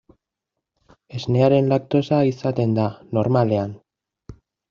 [1.19, 2.87] Esnearen laktosa izaten da,
[3.19, 3.79] normalean.